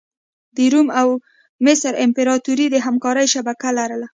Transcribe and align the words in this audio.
د 0.55 0.57
روم 0.73 0.87
او 1.01 1.07
مصر 1.65 1.91
امپراتوري 2.05 2.67
د 2.71 2.75
همکارۍ 2.85 3.25
شبکه 3.33 3.69
لرله. 3.77 4.07